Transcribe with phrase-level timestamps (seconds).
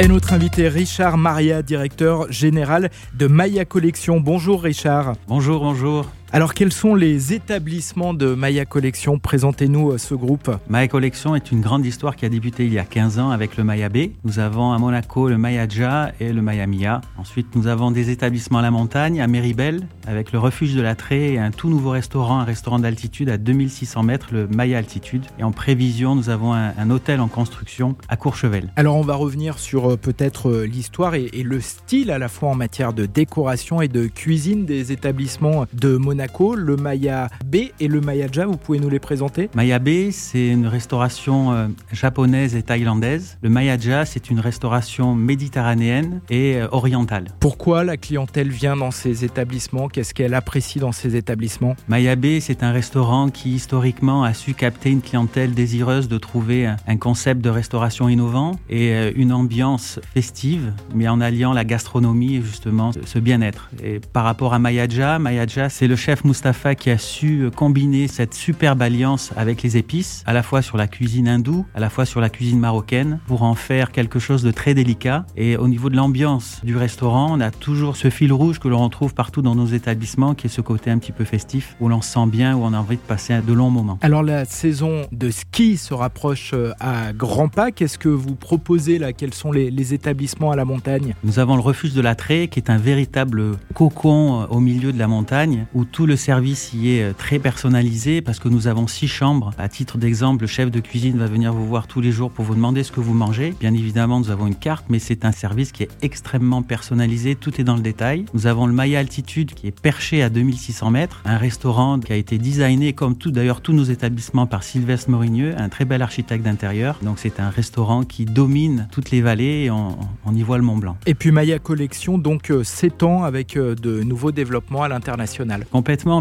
[0.00, 4.18] Et notre invité Richard Maria, directeur général de Maya Collection.
[4.18, 5.12] Bonjour Richard.
[5.28, 6.06] Bonjour, bonjour.
[6.34, 9.20] Alors, quels sont les établissements de Maya Collection?
[9.20, 10.50] Présentez-nous euh, ce groupe.
[10.68, 13.56] Maya Collection est une grande histoire qui a débuté il y a 15 ans avec
[13.56, 14.08] le Maya B.
[14.24, 17.02] Nous avons à Monaco le Maya Ja et le Maya Mia.
[17.18, 20.96] Ensuite, nous avons des établissements à la montagne, à Méribel, avec le refuge de la
[20.96, 25.22] Trée et un tout nouveau restaurant, un restaurant d'altitude à 2600 mètres, le Maya Altitude.
[25.38, 28.72] Et en prévision, nous avons un, hôtel en construction à Courchevel.
[28.74, 32.28] Alors, on va revenir sur euh, peut-être euh, l'histoire et, et le style à la
[32.28, 36.23] fois en matière de décoration et de cuisine des établissements de Monaco
[36.56, 38.46] le Maya B et le Maya Ja.
[38.46, 39.50] Vous pouvez nous les présenter?
[39.54, 43.38] Maya B, c'est une restauration euh, japonaise et thaïlandaise.
[43.42, 47.28] Le Maya Ja, c'est une restauration méditerranéenne et euh, orientale.
[47.40, 49.88] Pourquoi la clientèle vient dans ces établissements?
[49.88, 51.76] Qu'est-ce qu'elle apprécie dans ces établissements?
[51.88, 56.66] Maya B, c'est un restaurant qui historiquement a su capter une clientèle désireuse de trouver
[56.66, 62.36] un concept de restauration innovant et euh, une ambiance festive, mais en alliant la gastronomie
[62.36, 63.70] et justement ce bien-être.
[63.82, 67.48] Et par rapport à Maya Ja, Maya Ja, c'est le chef Mustapha qui a su
[67.56, 71.80] combiner cette superbe alliance avec les épices, à la fois sur la cuisine hindoue, à
[71.80, 75.26] la fois sur la cuisine marocaine, pour en faire quelque chose de très délicat.
[75.36, 78.84] Et au niveau de l'ambiance du restaurant, on a toujours ce fil rouge que l'on
[78.84, 82.02] retrouve partout dans nos établissements, qui est ce côté un petit peu festif, où l'on
[82.02, 83.98] se sent bien, où on a envie de passer de longs moments.
[84.02, 87.72] Alors la saison de ski se rapproche euh, à grands pas.
[87.72, 89.12] Qu'est-ce que vous proposez là?
[89.12, 91.14] Quels sont les, les établissements à la montagne?
[91.24, 94.92] Nous avons le refuge de la Trée, qui est un véritable cocon euh, au milieu
[94.92, 98.66] de la montagne, où tout le service y est euh, très personnalisé parce que nous
[98.66, 99.52] avons six chambres.
[99.58, 102.44] À titre d'exemple, le chef de cuisine va venir vous voir tous les jours pour
[102.44, 103.54] vous demander ce que vous mangez.
[103.60, 107.34] Bien évidemment, nous avons une carte, mais c'est un service qui est extrêmement personnalisé.
[107.34, 108.24] Tout est dans le détail.
[108.34, 112.16] Nous avons le Maya Altitude qui est perché à 2600 mètres, un restaurant qui a
[112.16, 116.44] été designé comme tout d'ailleurs tous nos établissements par Sylvestre Morigneux, un très bel architecte
[116.44, 116.98] d'intérieur.
[117.02, 120.64] Donc c'est un restaurant qui domine toutes les vallées et on, on, y voit le
[120.64, 120.96] Mont Blanc.
[121.06, 125.66] Et puis Maya Collection donc euh, s'étend avec euh, de nouveaux développements à l'international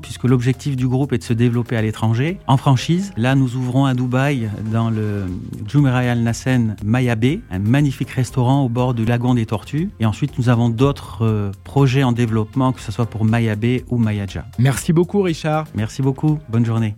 [0.00, 3.12] puisque l'objectif du groupe est de se développer à l'étranger, en franchise.
[3.16, 5.26] Là, nous ouvrons à Dubaï, dans le
[5.68, 9.90] Jumeirah Al Nassen Maya Bay, un magnifique restaurant au bord du lagon des Tortues.
[10.00, 13.84] Et ensuite, nous avons d'autres euh, projets en développement, que ce soit pour Maya Bay
[13.88, 14.44] ou Maya Ja.
[14.58, 15.66] Merci beaucoup, Richard.
[15.74, 16.38] Merci beaucoup.
[16.48, 16.88] Bonne journée.